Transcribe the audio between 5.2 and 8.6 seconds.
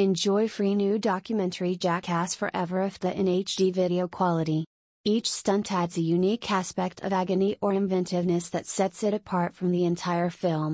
stunt adds a unique aspect of agony or inventiveness